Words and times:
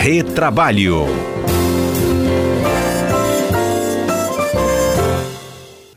Retrabalho. 0.00 1.29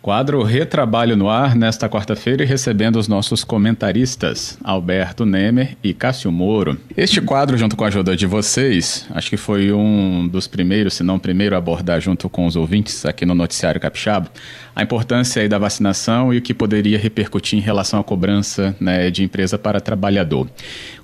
Quadro 0.03 0.43
Retrabalho 0.43 1.15
no 1.15 1.29
ar 1.29 1.55
nesta 1.55 1.87
quarta-feira 1.87 2.43
e 2.43 2.45
recebendo 2.45 2.97
os 2.97 3.07
nossos 3.07 3.45
comentaristas, 3.45 4.57
Alberto 4.61 5.25
Nemer 5.25 5.77
e 5.81 5.93
Cássio 5.93 6.29
Moro. 6.29 6.77
Este 6.97 7.21
quadro, 7.21 7.57
junto 7.57 7.77
com 7.77 7.85
a 7.85 7.87
ajuda 7.87 8.13
de 8.13 8.25
vocês, 8.25 9.07
acho 9.11 9.29
que 9.29 9.37
foi 9.37 9.71
um 9.71 10.27
dos 10.27 10.45
primeiros, 10.45 10.95
se 10.95 11.03
não 11.03 11.15
o 11.15 11.19
primeiro, 11.21 11.55
a 11.55 11.57
abordar 11.57 12.01
junto 12.01 12.27
com 12.27 12.45
os 12.45 12.57
ouvintes 12.57 13.05
aqui 13.05 13.25
no 13.25 13.33
Noticiário 13.33 13.79
Capixaba, 13.79 14.29
a 14.75 14.83
importância 14.83 15.47
da 15.47 15.57
vacinação 15.57 16.33
e 16.33 16.39
o 16.39 16.41
que 16.41 16.53
poderia 16.53 16.99
repercutir 16.99 17.57
em 17.57 17.61
relação 17.61 17.97
à 17.97 18.03
cobrança 18.03 18.75
né, 18.81 19.09
de 19.09 19.23
empresa 19.23 19.57
para 19.57 19.79
trabalhador. 19.79 20.49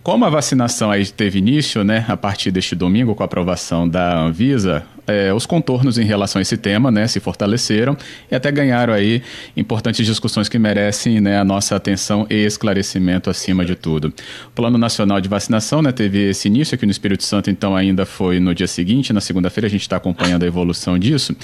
Como 0.04 0.26
a 0.26 0.30
vacinação 0.30 0.92
aí 0.92 1.06
teve 1.06 1.40
início, 1.40 1.84
né, 1.86 2.04
a 2.08 2.18
partir 2.18 2.52
deste 2.52 2.76
domingo, 2.76 3.16
com 3.16 3.24
a 3.24 3.26
aprovação 3.26 3.88
da 3.88 4.20
Anvisa, 4.20 4.84
é, 5.06 5.34
os 5.34 5.46
contornos 5.46 5.98
em 5.98 6.04
relação 6.04 6.40
a 6.40 6.42
esse 6.42 6.56
tema, 6.56 6.90
né, 6.90 7.08
se 7.08 7.20
fortaleceram 7.20 7.98
e 8.32 8.36
até 8.36 8.52
ganharam 8.52 8.89
aí 8.92 9.22
importantes 9.56 10.06
discussões 10.06 10.50
que 10.50 10.60
merecem, 10.60 11.20
né, 11.22 11.40
a 11.40 11.44
nossa 11.44 11.76
atenção 11.76 12.26
e 12.30 12.36
esclarecimento 12.36 13.30
acima 13.30 13.66
de 13.66 13.76
tudo. 13.76 14.14
O 14.48 14.52
Plano 14.52 14.78
Nacional 14.78 15.22
de 15.22 15.30
Vacinação, 15.30 15.82
né, 15.82 15.92
teve 15.92 16.30
esse 16.30 16.48
início 16.48 16.76
aqui 16.76 16.86
no 16.86 16.92
Espírito 16.92 17.24
Santo, 17.24 17.50
então 17.50 17.76
ainda 17.76 18.06
foi 18.06 18.40
no 18.40 18.54
dia 18.54 18.68
seguinte, 18.68 19.14
na 19.14 19.22
segunda-feira 19.22 19.68
a 19.68 19.70
gente 19.70 19.82
está 19.82 19.98
acompanhando 19.98 20.44
a 20.44 20.48
evolução 20.48 20.98
disso. 20.98 21.36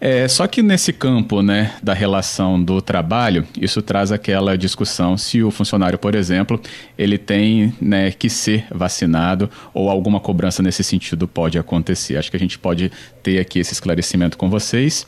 É, 0.00 0.26
só 0.28 0.46
que 0.46 0.62
nesse 0.62 0.92
campo, 0.92 1.42
né, 1.42 1.74
da 1.82 1.94
relação 1.94 2.62
do 2.62 2.80
trabalho, 2.80 3.46
isso 3.60 3.82
traz 3.82 4.12
aquela 4.12 4.56
discussão 4.56 5.16
se 5.16 5.42
o 5.42 5.50
funcionário, 5.50 5.98
por 5.98 6.14
exemplo, 6.14 6.60
ele 6.98 7.18
tem, 7.18 7.72
né, 7.80 8.10
que 8.10 8.28
ser 8.28 8.66
vacinado 8.70 9.50
ou 9.72 9.88
alguma 9.88 10.20
cobrança 10.20 10.62
nesse 10.62 10.82
sentido 10.82 11.26
pode 11.26 11.58
acontecer. 11.58 12.16
Acho 12.16 12.30
que 12.30 12.36
a 12.36 12.40
gente 12.40 12.58
pode 12.58 12.90
ter 13.22 13.38
aqui 13.38 13.58
esse 13.58 13.72
esclarecimento 13.72 14.36
com 14.36 14.48
vocês. 14.50 15.06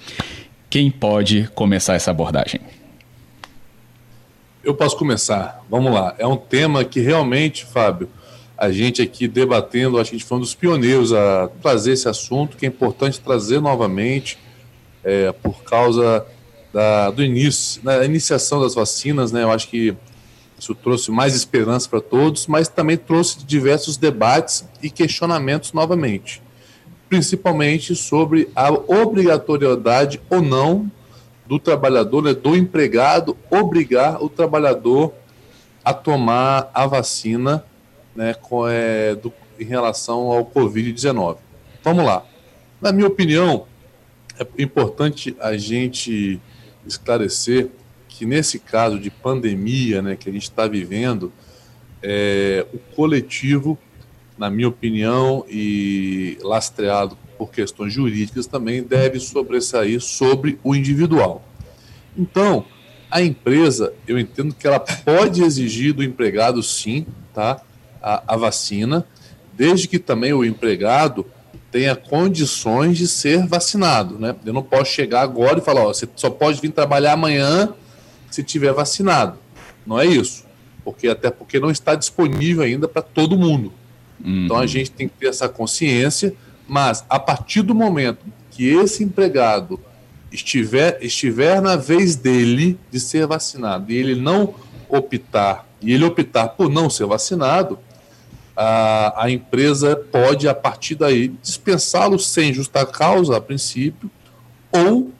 Quem 0.68 0.90
pode 0.90 1.48
começar 1.54 1.94
essa 1.94 2.10
abordagem? 2.10 2.60
Eu 4.64 4.74
posso 4.74 4.96
começar. 4.96 5.64
Vamos 5.70 5.92
lá. 5.92 6.14
É 6.18 6.26
um 6.26 6.36
tema 6.36 6.84
que 6.84 6.98
realmente, 7.00 7.64
Fábio, 7.64 8.10
a 8.58 8.70
gente 8.72 9.00
aqui 9.00 9.28
debatendo, 9.28 9.98
acho 9.98 10.10
que 10.10 10.16
a 10.16 10.18
gente 10.18 10.28
foi 10.28 10.38
um 10.38 10.40
dos 10.40 10.54
pioneiros 10.54 11.12
a 11.12 11.48
trazer 11.62 11.92
esse 11.92 12.08
assunto, 12.08 12.56
que 12.56 12.66
é 12.66 12.68
importante 12.68 13.20
trazer 13.20 13.60
novamente, 13.60 14.38
é, 15.04 15.30
por 15.30 15.62
causa 15.62 16.26
da, 16.72 17.10
do 17.10 17.22
início, 17.22 17.80
da 17.82 18.04
iniciação 18.04 18.60
das 18.60 18.74
vacinas, 18.74 19.30
né? 19.30 19.44
Eu 19.44 19.52
acho 19.52 19.68
que 19.68 19.94
isso 20.58 20.74
trouxe 20.74 21.12
mais 21.12 21.36
esperança 21.36 21.88
para 21.88 22.00
todos, 22.00 22.48
mas 22.48 22.66
também 22.66 22.96
trouxe 22.96 23.44
diversos 23.44 23.96
debates 23.96 24.68
e 24.82 24.90
questionamentos 24.90 25.72
novamente 25.72 26.42
principalmente 27.08 27.94
sobre 27.94 28.48
a 28.54 28.70
obrigatoriedade 28.70 30.20
ou 30.28 30.42
não 30.42 30.90
do 31.46 31.58
trabalhador, 31.58 32.22
né, 32.22 32.34
do 32.34 32.56
empregado, 32.56 33.36
obrigar 33.50 34.22
o 34.22 34.28
trabalhador 34.28 35.12
a 35.84 35.94
tomar 35.94 36.70
a 36.74 36.86
vacina 36.86 37.64
né, 38.14 38.34
com, 38.34 38.66
é, 38.66 39.14
do, 39.14 39.32
em 39.58 39.64
relação 39.64 40.32
ao 40.32 40.44
Covid-19. 40.44 41.36
Vamos 41.84 42.04
lá. 42.04 42.24
Na 42.80 42.90
minha 42.90 43.06
opinião, 43.06 43.66
é 44.38 44.46
importante 44.62 45.36
a 45.40 45.56
gente 45.56 46.40
esclarecer 46.84 47.70
que 48.08 48.26
nesse 48.26 48.58
caso 48.58 48.98
de 48.98 49.10
pandemia 49.10 50.02
né, 50.02 50.16
que 50.16 50.28
a 50.28 50.32
gente 50.32 50.44
está 50.44 50.66
vivendo, 50.66 51.32
é, 52.02 52.66
o 52.72 52.78
coletivo 52.94 53.78
na 54.38 54.50
minha 54.50 54.68
opinião, 54.68 55.44
e 55.48 56.38
lastreado 56.42 57.16
por 57.38 57.50
questões 57.50 57.92
jurídicas, 57.92 58.46
também 58.46 58.82
deve 58.82 59.20
sobressair 59.20 60.00
sobre 60.00 60.58
o 60.62 60.74
individual. 60.74 61.44
Então, 62.16 62.64
a 63.10 63.22
empresa, 63.22 63.92
eu 64.06 64.18
entendo 64.18 64.54
que 64.54 64.66
ela 64.66 64.80
pode 64.80 65.42
exigir 65.42 65.92
do 65.92 66.02
empregado, 66.02 66.62
sim, 66.62 67.06
tá, 67.32 67.60
a, 68.02 68.34
a 68.34 68.36
vacina, 68.36 69.06
desde 69.52 69.88
que 69.88 69.98
também 69.98 70.32
o 70.32 70.44
empregado 70.44 71.26
tenha 71.70 71.94
condições 71.94 72.96
de 72.96 73.06
ser 73.06 73.46
vacinado, 73.46 74.18
né? 74.18 74.34
Eu 74.44 74.52
não 74.52 74.62
posso 74.62 74.92
chegar 74.92 75.22
agora 75.22 75.58
e 75.58 75.62
falar, 75.62 75.82
ó, 75.82 75.88
você 75.88 76.08
só 76.16 76.30
pode 76.30 76.60
vir 76.60 76.70
trabalhar 76.70 77.12
amanhã 77.12 77.74
se 78.30 78.42
tiver 78.42 78.72
vacinado. 78.72 79.38
Não 79.86 80.00
é 80.00 80.06
isso, 80.06 80.44
porque 80.84 81.08
até 81.08 81.30
porque 81.30 81.60
não 81.60 81.70
está 81.70 81.94
disponível 81.94 82.62
ainda 82.62 82.88
para 82.88 83.02
todo 83.02 83.36
mundo. 83.36 83.72
Uhum. 84.24 84.44
Então 84.44 84.56
a 84.56 84.66
gente 84.66 84.90
tem 84.90 85.08
que 85.08 85.14
ter 85.18 85.28
essa 85.28 85.48
consciência, 85.48 86.34
mas 86.66 87.04
a 87.08 87.18
partir 87.18 87.62
do 87.62 87.74
momento 87.74 88.24
que 88.50 88.68
esse 88.68 89.04
empregado 89.04 89.78
estiver, 90.32 90.98
estiver 91.02 91.60
na 91.60 91.76
vez 91.76 92.16
dele 92.16 92.78
de 92.90 92.98
ser 92.98 93.26
vacinado 93.26 93.92
e 93.92 93.96
ele 93.96 94.14
não 94.14 94.54
optar, 94.88 95.66
e 95.80 95.92
ele 95.92 96.04
optar 96.04 96.48
por 96.48 96.68
não 96.68 96.88
ser 96.88 97.06
vacinado, 97.06 97.78
a, 98.56 99.24
a 99.24 99.30
empresa 99.30 99.94
pode, 99.94 100.48
a 100.48 100.54
partir 100.54 100.94
daí, 100.94 101.28
dispensá-lo 101.42 102.18
sem 102.18 102.54
justa 102.54 102.86
causa, 102.86 103.36
a 103.36 103.40
princípio, 103.40 104.10
ou 104.72 105.12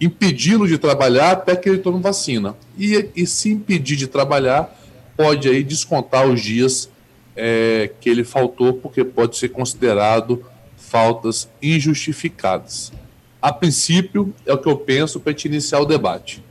impedi-lo 0.00 0.66
de 0.66 0.78
trabalhar 0.78 1.32
até 1.32 1.54
que 1.54 1.68
ele 1.68 1.78
tome 1.78 2.00
vacina. 2.00 2.56
E, 2.78 3.10
e 3.14 3.26
se 3.26 3.50
impedir 3.50 3.96
de 3.96 4.06
trabalhar, 4.06 4.74
pode 5.16 5.48
aí 5.48 5.62
descontar 5.62 6.26
os 6.26 6.40
dias 6.40 6.88
é, 7.36 7.90
que 8.00 8.08
ele 8.08 8.24
faltou, 8.24 8.74
porque 8.74 9.04
pode 9.04 9.36
ser 9.36 9.48
considerado 9.48 10.44
faltas 10.76 11.48
injustificadas. 11.62 12.92
A 13.40 13.52
princípio, 13.52 14.34
é 14.46 14.52
o 14.52 14.58
que 14.58 14.68
eu 14.68 14.76
penso 14.76 15.20
para 15.20 15.34
te 15.34 15.48
iniciar 15.48 15.80
o 15.80 15.84
debate. 15.84 16.42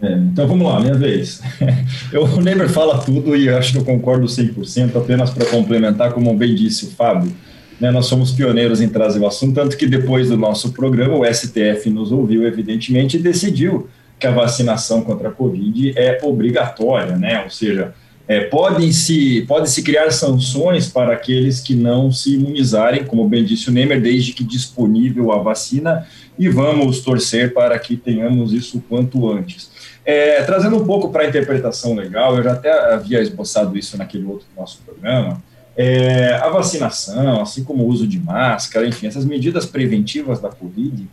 É, 0.00 0.12
então 0.12 0.46
vamos 0.46 0.66
lá, 0.66 0.78
minha 0.78 0.94
vez. 0.94 1.40
Eu, 2.12 2.22
o 2.24 2.40
Neymar 2.40 2.68
fala 2.68 2.98
tudo 2.98 3.36
e 3.36 3.48
acho 3.48 3.72
que 3.72 3.78
eu 3.78 3.84
concordo 3.84 4.26
100%, 4.26 4.96
apenas 4.96 5.30
para 5.30 5.44
complementar, 5.46 6.12
como 6.12 6.32
bem 6.34 6.54
disse 6.54 6.86
o 6.86 6.90
Fábio, 6.90 7.32
né, 7.80 7.90
nós 7.90 8.06
somos 8.06 8.32
pioneiros 8.32 8.80
em 8.80 8.88
trazer 8.88 9.18
o 9.18 9.26
assunto, 9.26 9.54
tanto 9.54 9.76
que 9.76 9.86
depois 9.86 10.28
do 10.28 10.36
nosso 10.36 10.72
programa, 10.72 11.16
o 11.16 11.24
STF 11.24 11.90
nos 11.90 12.12
ouviu, 12.12 12.46
evidentemente, 12.46 13.16
e 13.16 13.20
decidiu 13.20 13.88
que 14.18 14.26
a 14.26 14.30
vacinação 14.30 15.02
contra 15.02 15.28
a 15.28 15.32
Covid 15.32 15.92
é 15.96 16.18
obrigatória, 16.22 17.16
né? 17.16 17.42
ou 17.44 17.50
seja, 17.50 17.94
é, 18.28 18.42
Podem-se 18.42 19.42
pode 19.48 19.70
-se 19.70 19.82
criar 19.82 20.10
sanções 20.10 20.86
para 20.86 21.14
aqueles 21.14 21.60
que 21.60 21.74
não 21.74 22.12
se 22.12 22.34
imunizarem, 22.34 23.04
como 23.04 23.26
bem 23.26 23.42
disse 23.42 23.70
o 23.70 23.72
Nemer, 23.72 24.00
desde 24.00 24.34
que 24.34 24.44
disponível 24.44 25.32
a 25.32 25.38
vacina, 25.38 26.06
e 26.38 26.46
vamos 26.46 27.00
torcer 27.00 27.54
para 27.54 27.78
que 27.78 27.96
tenhamos 27.96 28.52
isso 28.52 28.78
o 28.78 28.80
quanto 28.82 29.30
antes. 29.30 29.70
É, 30.04 30.42
trazendo 30.42 30.76
um 30.76 30.84
pouco 30.84 31.10
para 31.10 31.24
a 31.24 31.28
interpretação 31.28 31.94
legal, 31.94 32.36
eu 32.36 32.42
já 32.42 32.52
até 32.52 32.70
havia 32.92 33.20
esboçado 33.20 33.76
isso 33.78 33.96
naquele 33.96 34.26
outro 34.26 34.46
nosso 34.56 34.80
programa, 34.84 35.42
é, 35.76 36.34
a 36.34 36.48
vacinação, 36.48 37.40
assim 37.40 37.64
como 37.64 37.84
o 37.84 37.86
uso 37.86 38.06
de 38.06 38.18
máscara, 38.18 38.86
enfim, 38.86 39.06
essas 39.06 39.24
medidas 39.24 39.64
preventivas 39.64 40.40
da 40.40 40.48
Covid, 40.48 41.08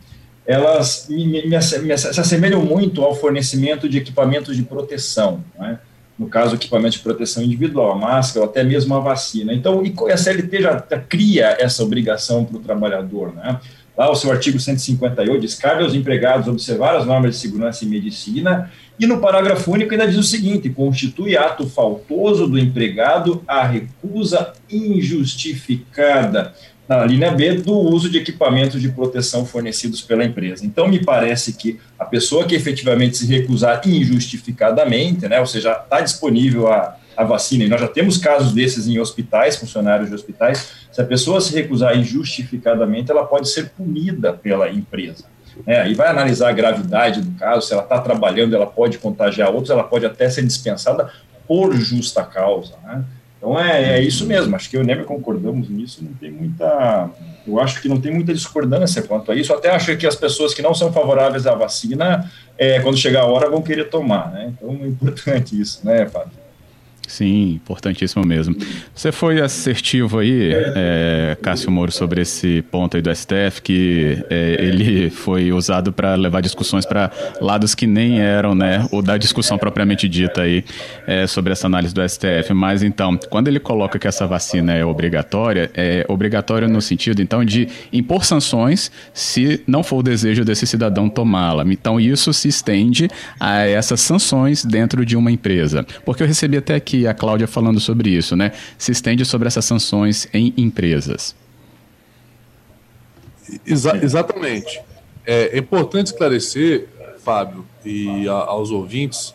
elas 0.46 1.06
me, 1.08 1.26
me, 1.26 1.42
me, 1.48 1.98
se 1.98 2.20
assemelham 2.20 2.64
muito 2.64 3.02
ao 3.02 3.14
fornecimento 3.14 3.88
de 3.88 3.98
equipamentos 3.98 4.56
de 4.56 4.62
proteção, 4.62 5.42
não 5.58 5.66
é? 5.66 5.78
No 6.18 6.28
caso, 6.28 6.54
equipamento 6.54 6.96
de 6.96 7.02
proteção 7.02 7.42
individual, 7.42 7.98
máscara, 7.98 8.44
ou 8.44 8.50
até 8.50 8.64
mesmo 8.64 8.94
a 8.94 9.00
vacina. 9.00 9.52
Então, 9.52 9.82
a 10.10 10.16
CLT 10.16 10.62
já, 10.62 10.80
cria 11.08 11.56
essa 11.58 11.82
obrigação 11.82 12.44
para 12.44 12.56
o 12.56 12.60
trabalhador, 12.60 13.34
né? 13.34 13.60
Lá 13.96 14.10
o 14.10 14.14
seu 14.14 14.30
artigo 14.30 14.60
158 14.60 15.40
diz, 15.40 15.54
cabe 15.54 15.82
aos 15.82 15.94
empregados 15.94 16.48
observar 16.48 16.96
as 16.96 17.06
normas 17.06 17.34
de 17.34 17.40
segurança 17.40 17.82
e 17.82 17.88
medicina, 17.88 18.70
e 19.00 19.06
no 19.06 19.20
parágrafo 19.20 19.72
único 19.72 19.92
ainda 19.92 20.06
diz 20.06 20.18
o 20.18 20.22
seguinte, 20.22 20.68
constitui 20.68 21.36
ato 21.36 21.66
faltoso 21.66 22.46
do 22.46 22.58
empregado 22.58 23.42
a 23.48 23.64
recusa 23.64 24.52
injustificada 24.70 26.54
na 26.88 27.04
linha 27.04 27.32
B, 27.32 27.54
do 27.54 27.72
uso 27.72 28.08
de 28.08 28.18
equipamentos 28.18 28.80
de 28.80 28.88
proteção 28.88 29.44
fornecidos 29.44 30.00
pela 30.00 30.24
empresa. 30.24 30.64
Então, 30.64 30.86
me 30.86 31.04
parece 31.04 31.52
que 31.54 31.80
a 31.98 32.04
pessoa 32.04 32.44
que 32.44 32.54
efetivamente 32.54 33.16
se 33.16 33.26
recusar 33.26 33.80
injustificadamente, 33.86 35.28
né, 35.28 35.40
ou 35.40 35.46
seja, 35.46 35.72
está 35.72 36.00
disponível 36.00 36.72
a, 36.72 36.96
a 37.16 37.24
vacina, 37.24 37.64
e 37.64 37.68
nós 37.68 37.80
já 37.80 37.88
temos 37.88 38.18
casos 38.18 38.52
desses 38.52 38.86
em 38.86 38.98
hospitais, 38.98 39.56
funcionários 39.56 40.08
de 40.08 40.14
hospitais, 40.14 40.70
se 40.92 41.00
a 41.00 41.04
pessoa 41.04 41.40
se 41.40 41.52
recusar 41.54 41.98
injustificadamente, 41.98 43.10
ela 43.10 43.26
pode 43.26 43.48
ser 43.48 43.70
punida 43.70 44.32
pela 44.32 44.70
empresa. 44.70 45.24
Né, 45.66 45.90
e 45.90 45.94
vai 45.94 46.08
analisar 46.08 46.50
a 46.50 46.52
gravidade 46.52 47.20
do 47.20 47.36
caso, 47.38 47.66
se 47.66 47.72
ela 47.72 47.82
está 47.82 47.98
trabalhando, 47.98 48.54
ela 48.54 48.66
pode 48.66 48.98
contagiar 48.98 49.50
outros, 49.50 49.70
ela 49.70 49.84
pode 49.84 50.06
até 50.06 50.28
ser 50.28 50.44
dispensada 50.44 51.10
por 51.48 51.74
justa 51.74 52.22
causa. 52.22 52.74
Né? 52.84 53.04
Então 53.46 53.60
é, 53.60 54.00
é 54.00 54.02
isso 54.02 54.26
mesmo, 54.26 54.56
acho 54.56 54.68
que 54.68 54.76
eu 54.76 54.82
e 54.82 55.04
concordamos 55.04 55.70
nisso, 55.70 56.02
não 56.02 56.12
tem 56.14 56.32
muita. 56.32 57.08
Eu 57.46 57.60
acho 57.60 57.80
que 57.80 57.88
não 57.88 58.00
tem 58.00 58.12
muita 58.12 58.34
discordância 58.34 59.00
quanto 59.02 59.30
a 59.30 59.36
isso. 59.36 59.54
Até 59.54 59.70
acho 59.70 59.96
que 59.96 60.04
as 60.04 60.16
pessoas 60.16 60.52
que 60.52 60.60
não 60.60 60.74
são 60.74 60.92
favoráveis 60.92 61.46
à 61.46 61.54
vacina, 61.54 62.28
é, 62.58 62.80
quando 62.80 62.96
chegar 62.96 63.20
a 63.20 63.26
hora, 63.26 63.48
vão 63.48 63.62
querer 63.62 63.84
tomar, 63.84 64.32
né? 64.32 64.52
Então 64.52 64.70
é 64.82 64.88
importante 64.88 65.60
isso, 65.60 65.86
né, 65.86 66.08
Fábio? 66.08 66.32
Sim, 67.06 67.52
importantíssimo 67.54 68.24
mesmo. 68.26 68.56
Você 68.94 69.12
foi 69.12 69.40
assertivo 69.40 70.18
aí, 70.18 70.50
é, 70.52 71.36
Cássio 71.40 71.70
Moro, 71.70 71.92
sobre 71.92 72.20
esse 72.20 72.62
ponto 72.70 72.96
aí 72.96 73.02
do 73.02 73.14
STF, 73.14 73.62
que 73.62 74.24
é, 74.28 74.56
ele 74.58 75.08
foi 75.10 75.52
usado 75.52 75.92
para 75.92 76.14
levar 76.14 76.40
discussões 76.40 76.84
para 76.84 77.10
lados 77.40 77.74
que 77.74 77.86
nem 77.86 78.20
eram, 78.20 78.54
né, 78.54 78.86
o 78.90 79.00
da 79.02 79.16
discussão 79.16 79.56
propriamente 79.56 80.08
dita 80.08 80.42
aí 80.42 80.64
é, 81.06 81.26
sobre 81.26 81.52
essa 81.52 81.66
análise 81.66 81.94
do 81.94 82.06
STF. 82.06 82.52
Mas 82.52 82.82
então, 82.82 83.18
quando 83.30 83.48
ele 83.48 83.60
coloca 83.60 83.98
que 83.98 84.08
essa 84.08 84.26
vacina 84.26 84.74
é 84.74 84.84
obrigatória, 84.84 85.70
é 85.74 86.04
obrigatória 86.08 86.66
no 86.66 86.80
sentido 86.80 87.22
então 87.22 87.44
de 87.44 87.68
impor 87.92 88.24
sanções 88.24 88.90
se 89.12 89.62
não 89.66 89.82
for 89.82 89.98
o 89.98 90.02
desejo 90.02 90.44
desse 90.44 90.66
cidadão 90.66 91.08
tomá-la. 91.08 91.64
Então 91.70 92.00
isso 92.00 92.32
se 92.32 92.48
estende 92.48 93.08
a 93.38 93.60
essas 93.60 94.00
sanções 94.00 94.64
dentro 94.64 95.04
de 95.04 95.16
uma 95.16 95.30
empresa. 95.30 95.86
Porque 96.04 96.22
eu 96.22 96.26
recebi 96.26 96.56
até 96.56 96.74
aqui 96.74 96.95
a 97.04 97.12
Cláudia 97.12 97.48
falando 97.48 97.80
sobre 97.80 98.10
isso, 98.10 98.36
né? 98.36 98.52
Se 98.78 98.92
estende 98.92 99.24
sobre 99.24 99.48
essas 99.48 99.64
sanções 99.64 100.28
em 100.32 100.54
empresas. 100.56 101.34
Exa 103.66 103.96
exatamente. 103.96 104.80
É, 105.26 105.56
é 105.56 105.58
importante 105.58 106.06
esclarecer, 106.06 106.86
Fábio, 107.24 107.66
e 107.84 108.28
a, 108.28 108.32
aos 108.32 108.70
ouvintes, 108.70 109.34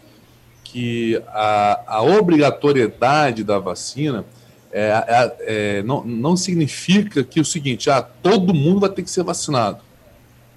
que 0.63 1.22
a, 1.28 1.81
a 1.86 2.02
obrigatoriedade 2.02 3.44
da 3.44 3.60
vacina 3.60 4.25
é, 4.72 5.04
é, 5.08 5.36
é, 5.42 5.84
não, 5.84 6.04
não 6.06 6.38
significa 6.38 7.24
que 7.24 7.42
o 7.42 7.46
seguinte, 7.46 7.90
ah, 7.90 8.02
todo 8.02 8.54
mundo 8.54 8.80
vai 8.80 8.90
ter 8.90 9.04
que 9.04 9.12
ser 9.12 9.24
vacinado. 9.24 9.80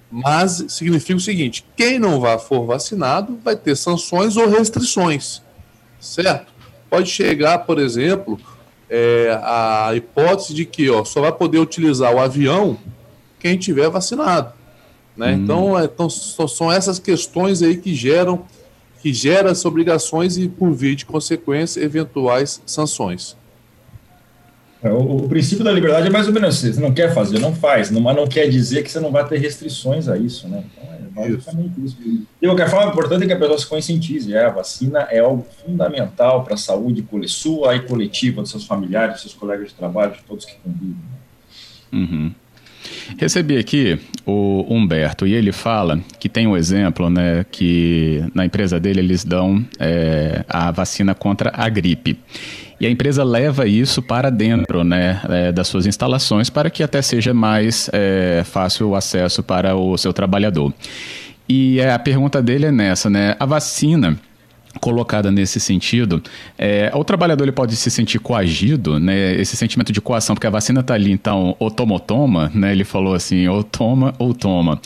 Mas 0.09 0.63
significa 0.69 1.17
o 1.17 1.21
seguinte: 1.21 1.65
quem 1.75 1.99
não 1.99 2.21
for 2.39 2.65
vacinado 2.65 3.37
vai 3.43 3.55
ter 3.55 3.75
sanções 3.75 4.37
ou 4.37 4.47
restrições, 4.47 5.41
certo? 5.99 6.53
Pode 6.95 7.09
chegar, 7.09 7.59
por 7.59 7.77
exemplo, 7.77 8.39
é, 8.89 9.37
a 9.43 9.91
hipótese 9.95 10.53
de 10.53 10.65
que 10.65 10.89
ó, 10.89 11.03
só 11.03 11.19
vai 11.19 11.31
poder 11.31 11.59
utilizar 11.59 12.13
o 12.13 12.19
avião 12.19 12.77
quem 13.37 13.57
tiver 13.57 13.89
vacinado. 13.89 14.53
Né? 15.15 15.33
Hum. 15.33 15.43
Então, 15.43 15.79
é, 15.79 15.85
então, 15.85 16.09
são 16.09 16.71
essas 16.71 16.97
questões 16.97 17.61
aí 17.61 17.75
que 17.77 17.93
geram 17.93 18.45
que 19.01 19.13
gera 19.13 19.51
essas 19.51 19.65
obrigações 19.65 20.35
e, 20.35 20.47
por 20.47 20.71
via 20.71 20.95
de 20.95 21.05
consequência, 21.05 21.79
eventuais 21.79 22.59
sanções. 22.65 23.37
É, 24.81 24.89
o, 24.89 25.17
o, 25.17 25.29
princípio 25.29 25.63
da 25.63 25.71
liberdade 25.71 26.07
é 26.07 26.09
mais 26.09 26.27
ou 26.27 26.33
menos 26.33 26.55
assim, 26.55 26.73
você 26.73 26.81
não 26.81 26.91
quer 26.91 27.13
fazer, 27.13 27.37
não 27.37 27.53
faz, 27.53 27.91
não, 27.91 28.01
mas 28.01 28.15
não 28.15 28.25
quer 28.25 28.47
dizer 28.47 28.83
que 28.83 28.91
você 28.91 28.99
não 28.99 29.11
vai 29.11 29.27
ter 29.27 29.37
restrições 29.37 30.07
a 30.07 30.17
isso, 30.17 30.47
né? 30.47 30.63
Então, 30.73 30.91
é 30.91 30.94
basicamente 31.15 31.73
isso. 31.83 31.97
isso. 32.01 32.27
De 32.41 32.47
qualquer 32.47 32.69
forma, 32.69 32.87
o 32.87 32.89
importante 32.91 33.23
é 33.23 33.27
que 33.27 33.33
a 33.33 33.39
pessoa 33.39 33.57
se 33.57 33.67
conscientize, 33.67 34.33
é, 34.33 34.45
a 34.45 34.49
vacina 34.49 35.07
é 35.09 35.19
algo 35.19 35.45
fundamental 35.65 36.43
para 36.43 36.55
a 36.55 36.57
saúde 36.57 37.05
sua 37.27 37.75
e 37.75 37.79
coletiva 37.81 38.41
dos 38.41 38.51
seus 38.51 38.65
familiares, 38.65 39.13
dos 39.13 39.21
seus 39.21 39.33
colegas 39.33 39.69
de 39.69 39.75
trabalho, 39.75 40.13
de 40.13 40.23
todos 40.23 40.45
que 40.45 40.55
convivem. 40.63 40.95
Uhum. 41.91 42.31
Recebi 43.17 43.57
aqui 43.57 43.99
o 44.25 44.65
Humberto 44.69 45.25
e 45.25 45.33
ele 45.33 45.51
fala 45.51 45.99
que 46.19 46.27
tem 46.27 46.47
um 46.47 46.57
exemplo, 46.57 47.09
né, 47.09 47.45
que 47.51 48.23
na 48.33 48.45
empresa 48.45 48.79
dele 48.79 48.99
eles 48.99 49.23
dão 49.23 49.65
é, 49.79 50.43
a 50.47 50.71
vacina 50.71 51.15
contra 51.15 51.51
a 51.53 51.69
gripe. 51.69 52.19
E 52.79 52.85
a 52.85 52.89
empresa 52.89 53.23
leva 53.23 53.67
isso 53.67 54.01
para 54.01 54.29
dentro 54.29 54.83
né, 54.83 55.21
é, 55.29 55.51
das 55.51 55.67
suas 55.67 55.85
instalações 55.85 56.49
para 56.49 56.69
que 56.69 56.83
até 56.83 57.01
seja 57.01 57.33
mais 57.33 57.89
é, 57.93 58.43
fácil 58.45 58.89
o 58.89 58.95
acesso 58.95 59.41
para 59.41 59.75
o 59.75 59.97
seu 59.97 60.11
trabalhador. 60.11 60.73
E 61.47 61.79
a 61.81 61.99
pergunta 61.99 62.41
dele 62.41 62.65
é 62.65 62.71
nessa, 62.71 63.09
né? 63.09 63.35
A 63.39 63.45
vacina 63.45 64.17
colocada 64.79 65.31
nesse 65.31 65.59
sentido, 65.59 66.21
é, 66.57 66.91
o 66.93 67.03
trabalhador 67.03 67.43
ele 67.43 67.51
pode 67.51 67.75
se 67.75 67.89
sentir 67.89 68.19
coagido, 68.19 68.99
né? 68.99 69.33
Esse 69.35 69.55
sentimento 69.55 69.91
de 69.91 70.01
coação, 70.01 70.35
porque 70.35 70.47
a 70.47 70.49
vacina 70.49 70.81
está 70.81 70.93
ali, 70.93 71.11
então, 71.11 71.55
ou 71.59 71.71
toma 71.71 71.93
ou 71.93 71.99
toma, 71.99 72.51
né? 72.53 72.71
Ele 72.71 72.83
falou 72.83 73.13
assim, 73.13 73.47
ou 73.47 73.63
toma 73.63 74.13
ou 74.19 74.33
toma. 74.33 74.79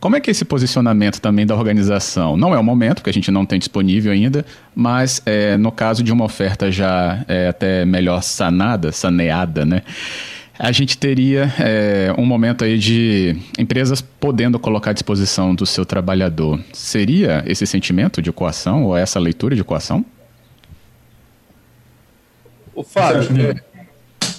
Como 0.00 0.16
é 0.16 0.20
que 0.20 0.30
é 0.30 0.32
esse 0.32 0.44
posicionamento 0.44 1.20
também 1.20 1.46
da 1.46 1.54
organização? 1.54 2.36
Não 2.36 2.54
é 2.54 2.58
o 2.58 2.64
momento, 2.64 2.96
porque 2.96 3.10
a 3.10 3.12
gente 3.12 3.30
não 3.30 3.46
tem 3.46 3.58
disponível 3.58 4.12
ainda, 4.12 4.44
mas 4.74 5.22
é, 5.24 5.56
no 5.56 5.72
caso 5.72 6.02
de 6.02 6.12
uma 6.12 6.24
oferta 6.24 6.70
já 6.70 7.24
é, 7.28 7.48
até 7.48 7.84
melhor 7.84 8.22
sanada, 8.22 8.92
saneada, 8.92 9.64
né? 9.64 9.82
A 10.58 10.70
gente 10.70 10.96
teria 10.96 11.52
é, 11.58 12.14
um 12.16 12.24
momento 12.24 12.64
aí 12.64 12.78
de 12.78 13.36
empresas 13.58 14.00
podendo 14.00 14.58
colocar 14.58 14.90
à 14.90 14.94
disposição 14.94 15.54
do 15.54 15.66
seu 15.66 15.84
trabalhador. 15.84 16.62
Seria 16.72 17.42
esse 17.46 17.66
sentimento 17.66 18.22
de 18.22 18.30
coação 18.30 18.84
ou 18.84 18.96
essa 18.96 19.18
leitura 19.18 19.56
de 19.56 19.64
coação? 19.64 20.04
O 22.74 22.82
Fábio, 22.82 23.28
é, 23.40 23.62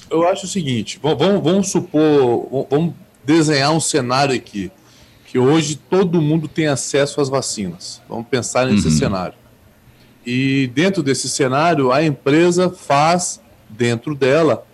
eu 0.10 0.28
acho 0.28 0.46
o 0.46 0.50
seguinte: 0.50 1.00
vamos, 1.02 1.44
vamos 1.44 1.70
supor, 1.70 2.68
vamos 2.70 2.94
desenhar 3.24 3.72
um 3.72 3.80
cenário 3.80 4.36
aqui 4.36 4.72
que 5.26 5.40
hoje 5.40 5.76
todo 5.76 6.22
mundo 6.22 6.48
tem 6.48 6.68
acesso 6.68 7.20
às 7.20 7.28
vacinas. 7.28 8.02
Vamos 8.08 8.28
pensar 8.28 8.68
nesse 8.68 8.88
uhum. 8.88 8.94
cenário. 8.94 9.34
E 10.26 10.72
dentro 10.74 11.04
desse 11.04 11.28
cenário, 11.28 11.92
a 11.92 12.04
empresa 12.04 12.70
faz 12.70 13.42
dentro 13.70 14.16
dela 14.16 14.66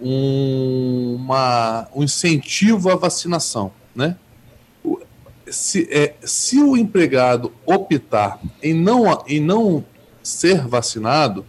um, 0.00 1.16
uma, 1.16 1.88
um 1.94 2.02
incentivo 2.02 2.90
à 2.90 2.96
vacinação, 2.96 3.72
né? 3.94 4.16
Se, 5.50 5.88
é, 5.90 6.14
se 6.22 6.58
o 6.60 6.76
empregado 6.76 7.52
optar 7.66 8.40
em 8.62 8.72
não, 8.72 9.24
em 9.26 9.40
não 9.40 9.84
ser 10.22 10.66
vacinado, 10.66 11.44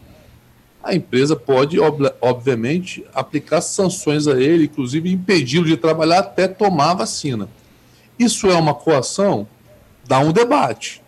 a 0.83 0.95
empresa 0.95 1.35
pode, 1.35 1.79
ob, 1.79 2.11
obviamente, 2.19 3.05
aplicar 3.13 3.61
sanções 3.61 4.27
a 4.27 4.41
ele, 4.41 4.65
inclusive 4.65 5.11
impedi-lo 5.11 5.65
de 5.65 5.77
trabalhar 5.77 6.19
até 6.19 6.47
tomar 6.47 6.91
a 6.91 6.95
vacina. 6.95 7.47
Isso 8.17 8.47
é 8.49 8.55
uma 8.55 8.73
coação? 8.73 9.47
Dá 10.07 10.19
um 10.19 10.31
debate. 10.31 11.01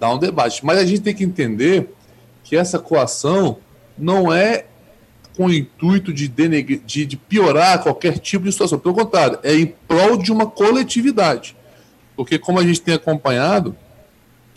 Dá 0.00 0.10
um 0.10 0.18
debate. 0.18 0.64
Mas 0.64 0.78
a 0.78 0.84
gente 0.86 1.02
tem 1.02 1.14
que 1.14 1.24
entender 1.24 1.94
que 2.42 2.56
essa 2.56 2.78
coação 2.78 3.58
não 3.96 4.32
é 4.32 4.66
com 5.36 5.46
o 5.46 5.52
intuito 5.52 6.12
de, 6.12 6.28
de, 6.28 7.06
de 7.06 7.16
piorar 7.16 7.82
qualquer 7.82 8.18
tipo 8.18 8.44
de 8.44 8.52
situação. 8.52 8.78
Pelo 8.78 8.94
contrário, 8.94 9.38
é 9.42 9.54
em 9.54 9.66
prol 9.66 10.16
de 10.16 10.30
uma 10.30 10.46
coletividade. 10.46 11.56
Porque, 12.16 12.38
como 12.38 12.60
a 12.60 12.62
gente 12.64 12.80
tem 12.80 12.94
acompanhado, 12.94 13.76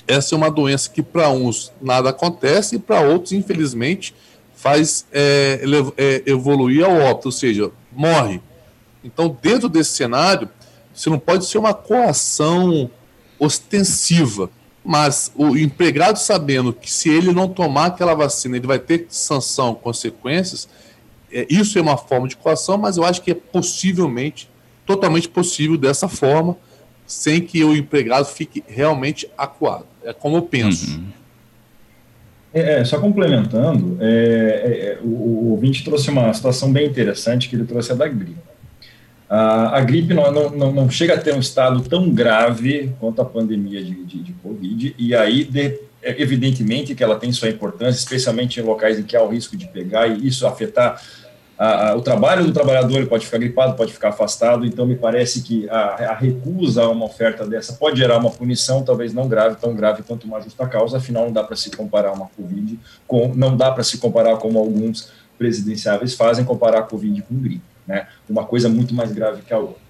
essa 0.07 0.35
é 0.35 0.37
uma 0.37 0.51
doença 0.51 0.89
que 0.89 1.01
para 1.01 1.29
uns 1.29 1.71
nada 1.81 2.09
acontece 2.09 2.75
e 2.75 2.79
para 2.79 3.01
outros, 3.01 3.33
infelizmente, 3.33 4.13
faz 4.55 5.05
é, 5.11 5.61
é, 5.97 6.23
evoluir 6.25 6.85
ao 6.85 6.95
óbito, 6.95 7.27
ou 7.27 7.31
seja, 7.31 7.71
morre. 7.91 8.41
Então, 9.03 9.35
dentro 9.41 9.67
desse 9.67 9.91
cenário, 9.91 10.49
você 10.93 11.09
não 11.09 11.19
pode 11.19 11.45
ser 11.45 11.57
uma 11.57 11.73
coação 11.73 12.89
ostensiva. 13.39 14.49
Mas 14.89 15.29
o 15.35 15.57
empregado 15.57 16.17
sabendo 16.17 16.71
que 16.71 16.89
se 16.89 17.09
ele 17.09 17.33
não 17.33 17.49
tomar 17.49 17.87
aquela 17.87 18.13
vacina, 18.13 18.55
ele 18.55 18.65
vai 18.65 18.79
ter 18.79 19.05
sanção, 19.09 19.75
consequências, 19.75 20.65
é, 21.29 21.45
isso 21.49 21.77
é 21.77 21.81
uma 21.81 21.97
forma 21.97 22.25
de 22.25 22.37
coação, 22.37 22.77
mas 22.77 22.95
eu 22.95 23.03
acho 23.03 23.21
que 23.21 23.31
é 23.31 23.33
possivelmente, 23.33 24.49
totalmente 24.85 25.27
possível 25.27 25.77
dessa 25.77 26.07
forma, 26.07 26.55
sem 27.05 27.41
que 27.41 27.61
o 27.65 27.75
empregado 27.75 28.27
fique 28.27 28.63
realmente 28.65 29.29
acuado. 29.37 29.87
É 30.05 30.13
como 30.13 30.37
eu 30.37 30.43
penso. 30.43 30.89
Uhum. 30.89 31.07
É, 32.53 32.79
é 32.79 32.85
só 32.85 32.97
complementando, 32.97 33.97
é, 33.99 34.07
é, 34.07 34.85
é, 34.93 34.99
o, 35.03 35.07
o 35.07 35.49
ouvinte 35.51 35.83
trouxe 35.83 36.09
uma 36.09 36.33
situação 36.33 36.71
bem 36.71 36.87
interessante 36.87 37.49
que 37.49 37.57
ele 37.57 37.65
trouxe 37.65 37.91
a 37.91 37.95
da 37.95 38.07
gripe. 38.07 38.37
A, 39.29 39.77
a 39.77 39.81
gripe 39.81 40.13
não, 40.13 40.31
não, 40.31 40.71
não, 40.71 40.89
chega 40.89 41.15
a 41.15 41.17
ter 41.17 41.33
um 41.33 41.39
estado 41.39 41.81
tão 41.81 42.09
grave 42.09 42.93
quanto 42.99 43.21
a 43.21 43.25
pandemia 43.25 43.83
de, 43.83 44.05
de, 44.05 44.23
de 44.23 44.33
Covid, 44.33 44.95
e 44.97 45.13
aí, 45.13 45.43
de, 45.43 45.79
é, 46.01 46.21
evidentemente, 46.21 46.95
que 46.95 47.03
ela 47.03 47.17
tem 47.17 47.31
sua 47.33 47.49
importância, 47.49 47.99
especialmente 47.99 48.59
em 48.59 48.63
locais 48.63 48.97
em 48.97 49.03
que 49.03 49.17
há 49.17 49.21
o 49.21 49.29
risco 49.29 49.57
de 49.57 49.67
pegar 49.67 50.07
e 50.07 50.25
isso 50.25 50.47
afetar 50.47 51.01
o 51.95 52.01
trabalho 52.01 52.45
do 52.45 52.53
trabalhador, 52.53 52.97
ele 52.97 53.07
pode 53.07 53.25
ficar 53.25 53.39
gripado, 53.39 53.75
pode 53.75 53.91
ficar 53.91 54.09
afastado, 54.09 54.63
então 54.63 54.85
me 54.85 54.95
parece 54.95 55.41
que 55.41 55.67
a, 55.69 56.11
a, 56.11 56.13
recusa 56.13 56.83
a 56.83 56.89
uma 56.89 57.05
oferta 57.05 57.47
dessa 57.47 57.73
pode 57.73 57.97
gerar 57.97 58.17
uma 58.19 58.29
punição, 58.29 58.83
talvez 58.83 59.11
não 59.11 59.27
grave, 59.27 59.55
tão 59.55 59.73
grave 59.75 60.03
quanto 60.03 60.25
uma 60.25 60.39
justa 60.39 60.67
causa, 60.67 60.97
afinal 60.97 61.25
não 61.25 61.33
dá 61.33 61.43
para 61.43 61.55
se 61.55 61.71
comparar 61.71 62.11
uma 62.11 62.27
Covid 62.27 62.79
com, 63.07 63.33
não 63.33 63.57
dá 63.57 63.71
para 63.71 63.83
se 63.83 63.97
comparar 63.97 64.37
como 64.37 64.59
alguns 64.59 65.11
presidenciáveis 65.35 66.13
fazem, 66.13 66.45
comparar 66.45 66.79
a 66.79 66.83
Covid 66.83 67.23
com 67.23 67.35
gripe 67.35 67.76
né? 67.87 68.07
Uma 68.29 68.45
coisa 68.45 68.67
muito 68.69 68.93
mais 68.93 69.11
grave 69.11 69.41
que 69.41 69.53
a 69.53 69.57
outra. 69.57 69.87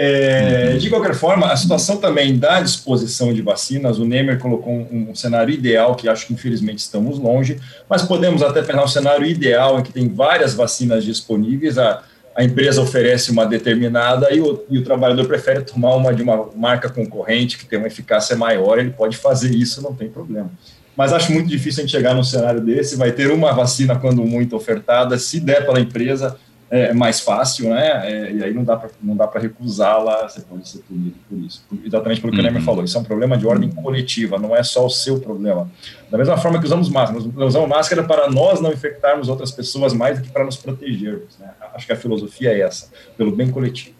É, 0.00 0.76
de 0.76 0.88
qualquer 0.88 1.12
forma, 1.12 1.50
a 1.50 1.56
situação 1.56 1.96
também 1.96 2.38
da 2.38 2.60
disposição 2.60 3.34
de 3.34 3.42
vacinas, 3.42 3.98
o 3.98 4.04
Nemer 4.04 4.38
colocou 4.38 4.72
um, 4.72 5.08
um, 5.10 5.14
cenário 5.14 5.52
ideal, 5.52 5.96
que 5.96 6.08
acho 6.08 6.28
que 6.28 6.32
infelizmente 6.32 6.78
estamos 6.78 7.18
longe, 7.18 7.58
mas 7.90 8.02
podemos 8.02 8.40
até 8.40 8.62
pensar 8.62 8.84
um 8.84 8.88
cenário 8.88 9.26
ideal 9.26 9.80
em 9.80 9.82
que 9.82 9.92
tem 9.92 10.08
várias 10.08 10.54
vacinas 10.54 11.02
disponíveis, 11.02 11.78
a, 11.78 12.04
a 12.32 12.44
empresa 12.44 12.80
oferece 12.80 13.32
uma 13.32 13.44
determinada 13.44 14.32
e 14.32 14.40
o, 14.40 14.64
e 14.70 14.78
o 14.78 14.84
trabalhador 14.84 15.26
prefere 15.26 15.62
tomar 15.62 15.96
uma 15.96 16.14
de 16.14 16.22
uma 16.22 16.48
marca 16.54 16.88
concorrente 16.88 17.58
que 17.58 17.66
tem 17.66 17.80
uma 17.80 17.88
eficácia 17.88 18.36
maior, 18.36 18.78
ele 18.78 18.90
pode 18.90 19.16
fazer 19.16 19.50
isso, 19.52 19.82
não 19.82 19.92
tem 19.92 20.08
problema. 20.08 20.48
mas 20.96 21.12
acho 21.12 21.32
muito 21.32 21.48
difícil 21.48 21.82
a 21.82 21.86
gente 21.86 21.90
chegar 21.90 22.14
num 22.14 22.22
cenário 22.22 22.60
desse. 22.60 22.94
Vai 22.94 23.10
ter 23.10 23.32
uma 23.32 23.52
vacina, 23.52 23.96
quando 23.96 24.22
muito, 24.24 24.54
ofertada. 24.54 25.18
Se 25.18 25.40
der 25.40 25.66
pela 25.66 25.80
empresa, 25.80 26.36
é 26.70 26.92
mais 26.92 27.20
fácil, 27.20 27.70
né? 27.70 28.02
É, 28.04 28.32
e 28.32 28.44
aí 28.44 28.52
não 28.52 28.62
dá 28.62 28.76
para 28.76 28.90
não 29.02 29.16
dá 29.16 29.26
para 29.26 29.40
recusá-la, 29.40 30.28
você 30.28 30.42
pode 30.42 30.68
ser 30.68 30.80
punido 30.80 31.16
por 31.28 31.38
isso. 31.38 31.64
Exatamente 31.84 32.20
pelo 32.20 32.32
que 32.32 32.38
uhum. 32.38 32.44
o 32.44 32.46
Nemer 32.46 32.62
falou, 32.62 32.84
isso 32.84 32.96
é 32.96 33.00
um 33.00 33.04
problema 33.04 33.38
de 33.38 33.46
ordem 33.46 33.70
coletiva, 33.70 34.38
não 34.38 34.54
é 34.54 34.62
só 34.62 34.84
o 34.84 34.90
seu 34.90 35.18
problema. 35.18 35.70
Da 36.10 36.18
mesma 36.18 36.36
forma 36.36 36.58
que 36.58 36.66
usamos 36.66 36.88
máscara, 36.90 37.24
nós 37.34 37.48
usamos 37.48 37.68
máscara 37.68 38.02
para 38.02 38.30
nós 38.30 38.60
não 38.60 38.72
infectarmos 38.72 39.28
outras 39.28 39.50
pessoas 39.50 39.94
mais 39.94 40.18
do 40.18 40.24
que 40.24 40.30
para 40.30 40.44
nos 40.44 40.56
protegermos. 40.56 41.38
Né? 41.38 41.48
Acho 41.74 41.86
que 41.86 41.92
a 41.92 41.96
filosofia 41.96 42.50
é 42.50 42.60
essa, 42.60 42.90
pelo 43.16 43.32
bem 43.32 43.50
coletivo. 43.50 43.96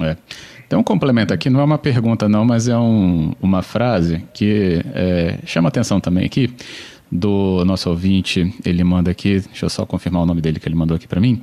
É. 0.00 0.16
Tem 0.68 0.78
um 0.78 0.82
complemento 0.82 1.32
aqui, 1.32 1.50
não 1.50 1.60
é 1.60 1.64
uma 1.64 1.78
pergunta 1.78 2.28
não, 2.28 2.44
mas 2.44 2.66
é 2.66 2.76
um, 2.76 3.32
uma 3.40 3.62
frase 3.62 4.24
que 4.32 4.82
é, 4.94 5.38
chama 5.44 5.68
atenção 5.68 6.00
também 6.00 6.24
aqui 6.24 6.52
do 7.14 7.64
nosso 7.64 7.88
ouvinte, 7.88 8.52
ele 8.66 8.82
manda 8.82 9.12
aqui, 9.12 9.38
deixa 9.38 9.66
eu 9.66 9.70
só 9.70 9.86
confirmar 9.86 10.22
o 10.22 10.26
nome 10.26 10.40
dele 10.40 10.58
que 10.58 10.66
ele 10.66 10.74
mandou 10.74 10.96
aqui 10.96 11.06
para 11.06 11.20
mim, 11.20 11.40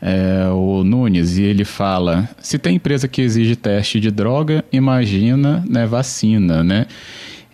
é, 0.00 0.48
o 0.52 0.84
Nunes, 0.84 1.36
e 1.38 1.42
ele 1.42 1.64
fala, 1.64 2.30
se 2.40 2.56
tem 2.56 2.76
empresa 2.76 3.08
que 3.08 3.20
exige 3.20 3.56
teste 3.56 3.98
de 3.98 4.12
droga, 4.12 4.64
imagina 4.70 5.64
né, 5.68 5.86
vacina, 5.86 6.62
né? 6.62 6.86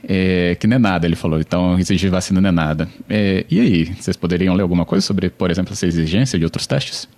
É, 0.07 0.55
que 0.61 0.67
não 0.67 0.77
é 0.77 0.79
nada, 0.79 1.07
ele 1.07 1.17
falou, 1.17 1.41
então 1.41 1.79
exigir 1.79 2.11
vacina 2.11 2.39
não 2.39 2.51
é 2.51 2.53
nada. 2.53 2.87
É, 3.09 3.47
e 3.51 3.59
aí, 3.59 3.85
vocês 3.95 4.15
poderiam 4.15 4.55
ler 4.55 4.61
alguma 4.61 4.85
coisa 4.85 5.05
sobre, 5.05 5.31
por 5.31 5.51
exemplo, 5.51 5.73
essa 5.73 5.87
exigência 5.87 6.39
de 6.39 6.45
outros 6.45 6.67
testes? 6.67 7.09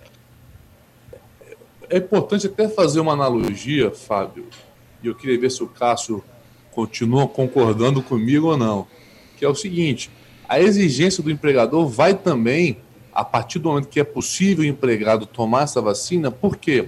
É 1.89 1.97
importante 1.97 2.47
até 2.47 2.69
fazer 2.69 3.01
uma 3.01 3.11
analogia, 3.11 3.91
Fábio, 3.91 4.45
e 5.03 5.07
eu 5.07 5.15
queria 5.15 5.37
ver 5.37 5.51
se 5.51 5.61
o 5.61 5.67
Cássio 5.67 6.23
continua 6.71 7.27
concordando 7.27 8.01
comigo 8.01 8.47
ou 8.47 8.57
não, 8.57 8.87
que 9.37 9.43
é 9.43 9.49
o 9.49 9.55
seguinte, 9.55 10.09
a 10.47 10.59
exigência 10.59 11.21
do 11.21 11.29
empregador 11.29 11.87
vai 11.87 12.13
também, 12.13 12.77
a 13.13 13.23
partir 13.23 13.59
do 13.59 13.69
momento 13.69 13.87
que 13.87 13.99
é 13.99 14.03
possível 14.03 14.63
o 14.63 14.67
empregado 14.67 15.25
tomar 15.25 15.63
essa 15.63 15.81
vacina, 15.81 16.31
por 16.31 16.55
quê? 16.55 16.87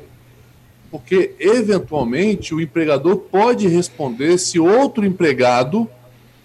Porque, 0.90 1.36
eventualmente, 1.40 2.54
o 2.54 2.62
empregador 2.62 3.18
pode 3.18 3.68
responder 3.68 4.38
se 4.38 4.60
outro 4.60 5.06
empregado 5.06 5.90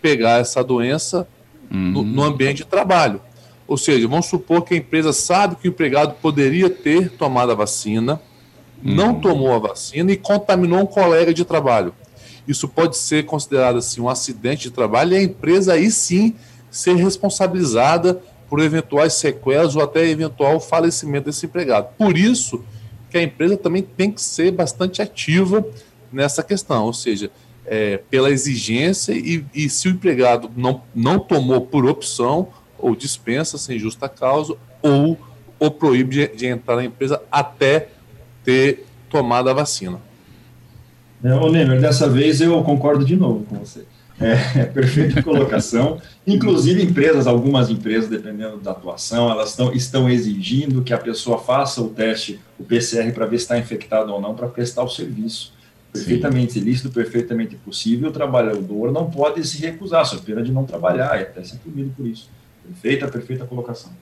pegar 0.02 0.40
essa 0.40 0.62
doença 0.62 1.26
uhum. 1.70 1.90
no, 1.90 2.02
no 2.02 2.22
ambiente 2.22 2.58
de 2.58 2.66
trabalho. 2.66 3.20
Ou 3.66 3.78
seja, 3.78 4.06
vamos 4.06 4.26
supor 4.26 4.62
que 4.62 4.74
a 4.74 4.76
empresa 4.76 5.12
sabe 5.12 5.56
que 5.56 5.68
o 5.68 5.70
empregado 5.70 6.16
poderia 6.20 6.68
ter 6.68 7.10
tomado 7.10 7.52
a 7.52 7.54
vacina, 7.54 8.20
uhum. 8.84 8.94
não 8.94 9.14
tomou 9.14 9.54
a 9.54 9.58
vacina 9.58 10.12
e 10.12 10.16
contaminou 10.16 10.80
um 10.80 10.86
colega 10.86 11.32
de 11.32 11.44
trabalho. 11.44 11.94
Isso 12.46 12.68
pode 12.68 12.98
ser 12.98 13.24
considerado 13.24 13.78
assim 13.78 14.00
um 14.02 14.08
acidente 14.08 14.64
de 14.64 14.70
trabalho 14.70 15.14
e 15.14 15.16
a 15.16 15.22
empresa 15.22 15.72
aí 15.72 15.90
sim 15.90 16.34
ser 16.74 16.96
responsabilizada 16.96 18.20
por 18.50 18.60
eventuais 18.60 19.14
sequelas 19.14 19.76
ou 19.76 19.82
até 19.82 20.08
eventual 20.08 20.58
falecimento 20.58 21.26
desse 21.26 21.46
empregado. 21.46 21.94
Por 21.96 22.18
isso 22.18 22.64
que 23.08 23.16
a 23.16 23.22
empresa 23.22 23.56
também 23.56 23.82
tem 23.82 24.10
que 24.10 24.20
ser 24.20 24.50
bastante 24.50 25.00
ativa 25.00 25.64
nessa 26.12 26.42
questão, 26.42 26.84
ou 26.84 26.92
seja, 26.92 27.30
é, 27.64 27.98
pela 28.10 28.28
exigência 28.28 29.12
e, 29.12 29.44
e, 29.54 29.70
se 29.70 29.86
o 29.86 29.92
empregado 29.92 30.50
não, 30.56 30.82
não 30.92 31.18
tomou 31.18 31.60
por 31.60 31.86
opção 31.86 32.48
ou 32.76 32.94
dispensa 32.94 33.56
sem 33.56 33.78
justa 33.78 34.08
causa 34.08 34.56
ou, 34.82 35.16
ou 35.58 35.70
proíbe 35.70 36.16
de, 36.16 36.36
de 36.36 36.46
entrar 36.46 36.76
na 36.76 36.84
empresa 36.84 37.22
até 37.30 37.88
ter 38.44 38.84
tomado 39.08 39.48
a 39.48 39.52
vacina. 39.52 40.00
É, 41.22 41.32
ô 41.34 41.50
Nemer, 41.50 41.80
dessa 41.80 42.08
vez 42.08 42.40
eu 42.40 42.62
concordo 42.64 43.04
de 43.04 43.16
novo 43.16 43.44
com 43.44 43.56
você. 43.56 43.84
É, 44.20 44.60
é 44.60 44.64
perfeita 44.64 45.22
colocação. 45.22 46.00
Inclusive, 46.26 46.82
empresas, 46.82 47.26
algumas 47.26 47.70
empresas, 47.70 48.08
dependendo 48.08 48.58
da 48.58 48.70
atuação, 48.70 49.30
elas 49.30 49.50
estão, 49.50 49.72
estão 49.72 50.10
exigindo 50.10 50.82
que 50.82 50.92
a 50.92 50.98
pessoa 50.98 51.38
faça 51.38 51.80
o 51.80 51.88
teste, 51.88 52.40
o 52.58 52.64
PCR, 52.64 53.12
para 53.12 53.26
ver 53.26 53.38
se 53.38 53.44
está 53.44 53.58
infectado 53.58 54.12
ou 54.12 54.20
não, 54.20 54.34
para 54.34 54.48
prestar 54.48 54.82
o 54.82 54.88
serviço. 54.88 55.52
Perfeitamente 55.92 56.54
Sim. 56.54 56.60
lícito, 56.60 56.90
perfeitamente 56.90 57.54
possível. 57.54 58.08
O 58.08 58.12
trabalhador 58.12 58.90
não 58.90 59.08
pode 59.08 59.46
se 59.46 59.60
recusar, 59.64 60.04
só 60.04 60.18
pena 60.18 60.42
de 60.42 60.50
não 60.50 60.64
trabalhar 60.64 61.16
e 61.20 61.22
até 61.22 61.44
ser 61.44 61.58
punido 61.58 61.92
por 61.96 62.06
isso. 62.06 62.28
Perfeita, 62.64 63.06
perfeita 63.06 63.44
colocação. 63.44 63.92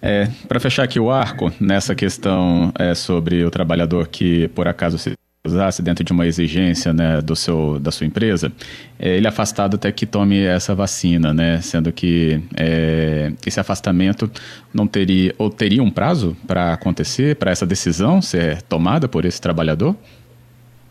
É, 0.00 0.28
para 0.48 0.60
fechar 0.60 0.84
aqui 0.84 0.98
o 0.98 1.10
arco 1.10 1.52
nessa 1.60 1.94
questão 1.94 2.72
é, 2.78 2.94
sobre 2.94 3.44
o 3.44 3.50
trabalhador 3.50 4.08
que 4.08 4.48
por 4.48 4.66
acaso 4.66 4.96
se 4.96 5.12
usasse 5.44 5.80
dentro 5.80 6.04
de 6.04 6.12
uma 6.12 6.26
exigência 6.26 6.92
né, 6.92 7.20
do 7.22 7.34
seu, 7.34 7.78
da 7.80 7.90
sua 7.90 8.06
empresa, 8.06 8.52
é, 8.98 9.16
ele 9.16 9.26
é 9.26 9.30
afastado 9.30 9.76
até 9.76 9.90
que 9.90 10.04
tome 10.04 10.42
essa 10.44 10.74
vacina, 10.74 11.32
né, 11.32 11.60
sendo 11.62 11.90
que 11.90 12.42
é, 12.54 13.32
esse 13.46 13.58
afastamento 13.58 14.30
não 14.72 14.86
teria 14.86 15.34
ou 15.38 15.48
teria 15.48 15.82
um 15.82 15.90
prazo 15.90 16.36
para 16.46 16.74
acontecer, 16.74 17.36
para 17.36 17.50
essa 17.50 17.66
decisão 17.66 18.20
ser 18.20 18.60
tomada 18.62 19.08
por 19.08 19.24
esse 19.24 19.40
trabalhador? 19.40 19.96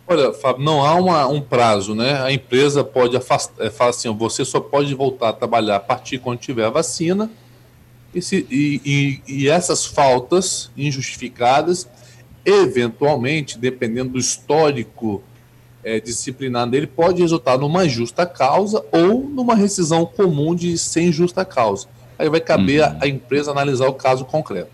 Olha, 0.07 0.33
Fábio, 0.33 0.65
não 0.65 0.83
há 0.83 0.95
uma, 0.95 1.27
um 1.27 1.39
prazo, 1.39 1.93
né? 1.93 2.19
A 2.23 2.31
empresa 2.31 2.83
pode 2.83 3.15
afastar, 3.15 3.63
é, 3.63 3.69
fala 3.69 3.91
assim, 3.91 4.11
você 4.11 4.43
só 4.43 4.59
pode 4.59 4.95
voltar 4.95 5.29
a 5.29 5.33
trabalhar 5.33 5.75
a 5.75 5.79
partir 5.79 6.17
quando 6.17 6.39
tiver 6.39 6.65
a 6.65 6.71
vacina, 6.71 7.29
e, 8.11 8.19
se, 8.19 8.47
e, 8.49 8.81
e, 9.27 9.43
e 9.43 9.47
essas 9.47 9.85
faltas 9.85 10.71
injustificadas 10.75 11.87
eventualmente, 12.45 13.57
dependendo 13.57 14.11
do 14.11 14.19
histórico 14.19 15.23
é, 15.83 15.99
disciplinar 15.99 16.69
dele, 16.69 16.87
pode 16.87 17.21
resultar 17.21 17.57
numa 17.57 17.87
justa 17.87 18.25
causa 18.25 18.83
ou 18.91 19.21
numa 19.21 19.55
rescisão 19.55 20.05
comum 20.05 20.53
de 20.53 20.77
sem 20.77 21.11
justa 21.11 21.45
causa. 21.45 21.87
Aí 22.17 22.29
vai 22.29 22.41
caber 22.41 22.81
uhum. 22.81 22.97
a, 22.99 23.03
a, 23.03 23.07
empresa 23.07 23.51
analisar 23.51 23.87
o 23.87 23.93
caso 23.93 24.25
concreto. 24.25 24.71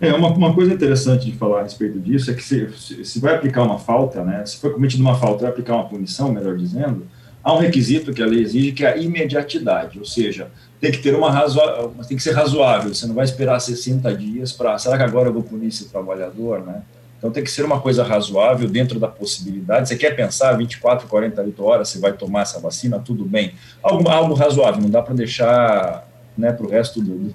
É, 0.00 0.12
uma, 0.12 0.28
uma 0.28 0.52
coisa 0.52 0.74
interessante 0.74 1.30
de 1.30 1.36
falar 1.38 1.60
a 1.60 1.62
respeito 1.62 1.98
disso 1.98 2.30
é 2.30 2.34
que 2.34 2.42
se, 2.42 2.68
se, 2.76 3.04
se 3.04 3.20
vai 3.20 3.34
aplicar 3.34 3.62
uma 3.62 3.78
falta, 3.78 4.22
né, 4.22 4.44
se 4.44 4.58
foi 4.58 4.70
cometida 4.70 5.02
uma 5.02 5.14
falta, 5.14 5.42
vai 5.42 5.50
aplicar 5.50 5.74
uma 5.74 5.88
punição, 5.88 6.32
melhor 6.32 6.56
dizendo, 6.56 7.06
há 7.42 7.54
um 7.54 7.58
requisito 7.58 8.12
que 8.12 8.22
a 8.22 8.26
lei 8.26 8.42
exige 8.42 8.72
que 8.72 8.84
é 8.84 8.92
a 8.92 8.96
imediatidade, 8.96 9.98
ou 9.98 10.04
seja, 10.04 10.50
tem 10.80 10.92
que 10.92 10.98
ter 10.98 11.14
uma 11.14 11.30
razoável, 11.30 11.94
tem 12.06 12.16
que 12.16 12.22
ser 12.22 12.32
razoável, 12.32 12.94
você 12.94 13.06
não 13.06 13.14
vai 13.14 13.24
esperar 13.24 13.58
60 13.60 14.14
dias 14.14 14.52
para, 14.52 14.78
será 14.78 14.96
que 14.96 15.02
agora 15.02 15.28
eu 15.28 15.32
vou 15.32 15.42
punir 15.42 15.68
esse 15.68 15.86
trabalhador, 15.86 16.64
né? 16.64 16.82
Então 17.18 17.30
tem 17.30 17.42
que 17.42 17.50
ser 17.50 17.64
uma 17.64 17.80
coisa 17.80 18.04
razoável 18.04 18.68
dentro 18.68 19.00
da 19.00 19.08
possibilidade. 19.08 19.88
Você 19.88 19.96
quer 19.96 20.14
pensar 20.14 20.52
24, 20.52 21.08
48 21.08 21.64
horas, 21.64 21.88
você 21.88 21.98
vai 21.98 22.12
tomar 22.12 22.42
essa 22.42 22.60
vacina, 22.60 22.98
tudo 22.98 23.24
bem. 23.24 23.54
Algo, 23.82 24.06
algo 24.08 24.34
razoável, 24.34 24.82
não 24.82 24.90
dá 24.90 25.00
para 25.00 25.14
deixar 25.14 26.06
né, 26.36 26.52
para 26.52 26.66
o 26.66 26.68
resto 26.68 27.00
do, 27.00 27.34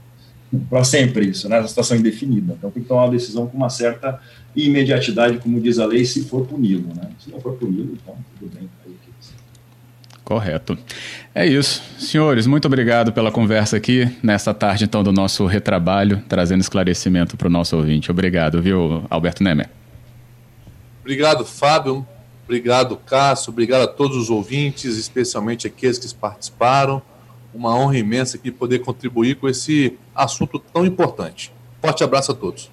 para 0.69 0.83
sempre 0.83 1.29
isso, 1.29 1.49
né? 1.49 1.57
Essa 1.57 1.69
situação 1.69 1.97
indefinida. 1.97 2.53
Então 2.57 2.69
tem 2.69 2.83
que 2.83 2.89
tomar 2.89 3.05
uma 3.05 3.11
decisão 3.11 3.47
com 3.47 3.57
uma 3.57 3.69
certa 3.69 4.19
imediatidade, 4.55 5.39
como 5.39 5.59
diz 5.59 5.79
a 5.79 5.85
lei, 5.85 6.05
se 6.05 6.25
for 6.25 6.45
punido, 6.45 6.89
né? 6.95 7.09
Se 7.19 7.31
não 7.31 7.39
for 7.39 7.53
punido, 7.53 7.93
então 7.93 8.15
tudo 8.37 8.53
bem. 8.53 8.69
Correto. 10.23 10.77
É 11.33 11.45
isso. 11.45 11.81
Senhores, 11.99 12.47
muito 12.47 12.65
obrigado 12.65 13.11
pela 13.11 13.31
conversa 13.31 13.77
aqui 13.77 14.09
nessa 14.21 14.53
tarde, 14.53 14.85
então, 14.85 15.03
do 15.03 15.11
nosso 15.11 15.45
retrabalho, 15.45 16.23
trazendo 16.29 16.61
esclarecimento 16.61 17.35
para 17.35 17.47
o 17.47 17.51
nosso 17.51 17.75
ouvinte. 17.75 18.11
Obrigado, 18.11 18.61
viu, 18.61 19.03
Alberto 19.09 19.43
Nemer? 19.43 19.69
Obrigado, 21.01 21.45
Fábio. 21.45 22.05
Obrigado, 22.45 22.97
Cássio. 22.97 23.51
Obrigado 23.51 23.83
a 23.83 23.87
todos 23.87 24.17
os 24.17 24.29
ouvintes, 24.29 24.97
especialmente 24.97 25.67
aqueles 25.67 25.97
que 25.97 26.13
participaram. 26.13 27.01
Uma 27.53 27.75
honra 27.75 27.97
imensa 27.97 28.37
aqui 28.37 28.51
poder 28.51 28.79
contribuir 28.79 29.35
com 29.35 29.49
esse 29.49 29.97
assunto 30.15 30.59
tão 30.59 30.85
importante. 30.85 31.51
Forte 31.81 32.03
abraço 32.03 32.31
a 32.31 32.35
todos. 32.35 32.69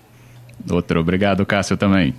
Outro. 0.70 1.00
Obrigado, 1.00 1.44
Cássio, 1.46 1.76
também. 1.76 2.14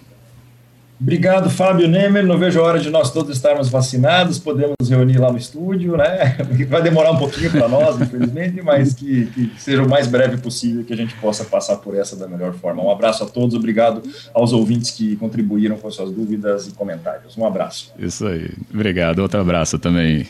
Obrigado, 1.01 1.49
Fábio 1.49 1.87
Nemer. 1.87 2.25
Não 2.25 2.37
vejo 2.37 2.59
a 2.59 2.63
hora 2.63 2.79
de 2.79 2.89
nós 2.89 3.11
todos 3.11 3.35
estarmos 3.35 3.69
vacinados, 3.69 4.37
podemos 4.37 4.75
reunir 4.89 5.17
lá 5.17 5.31
no 5.31 5.37
estúdio, 5.37 5.95
né? 5.95 6.35
Vai 6.67 6.81
demorar 6.81 7.11
um 7.11 7.17
pouquinho 7.17 7.49
para 7.51 7.69
nós, 7.69 7.99
infelizmente, 8.01 8.61
mas 8.61 8.93
que, 8.93 9.27
que, 9.27 9.51
seja 9.57 9.81
o 9.81 9.89
mais 9.89 10.07
breve 10.07 10.37
possível 10.37 10.83
que 10.83 10.91
a 10.91 10.97
gente 10.97 11.15
possa 11.15 11.45
passar 11.45 11.77
por 11.77 11.95
essa 11.95 12.15
da 12.15 12.27
melhor 12.27 12.53
forma. 12.53 12.83
Um 12.83 12.91
abraço 12.91 13.23
a 13.23 13.27
todos, 13.27 13.55
obrigado 13.55 14.03
aos 14.33 14.51
ouvintes 14.51 14.91
que 14.91 15.15
contribuíram 15.15 15.77
com 15.77 15.89
suas 15.89 16.11
dúvidas 16.11 16.67
e 16.67 16.71
comentários. 16.71 17.37
Um 17.37 17.45
abraço. 17.45 17.93
Isso 17.97 18.27
aí. 18.27 18.51
Obrigado. 18.73 19.19
Outro 19.19 19.39
abraço 19.39 19.79
também. 19.79 20.25